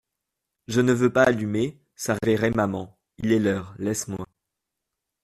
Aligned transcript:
Je 0.67 0.81
ne 0.81 0.93
veux 0.93 1.13
pas 1.13 1.21
allumer, 1.25 1.79
ça 1.93 2.15
réveillerait 2.23 2.49
maman… 2.55 2.97
Il 3.19 3.31
est 3.31 3.37
l'heure, 3.39 3.75
laisse-moi. 3.77 4.25